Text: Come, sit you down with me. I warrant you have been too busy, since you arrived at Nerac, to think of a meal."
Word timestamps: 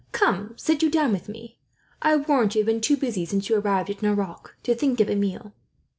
Come, 0.13 0.55
sit 0.57 0.81
you 0.81 0.89
down 0.89 1.11
with 1.11 1.29
me. 1.29 1.59
I 2.01 2.15
warrant 2.15 2.55
you 2.55 2.61
have 2.61 2.65
been 2.65 2.81
too 2.81 2.97
busy, 2.97 3.23
since 3.23 3.49
you 3.49 3.57
arrived 3.59 3.91
at 3.91 4.01
Nerac, 4.01 4.49
to 4.63 4.73
think 4.73 4.99
of 4.99 5.11
a 5.11 5.15
meal." 5.15 5.53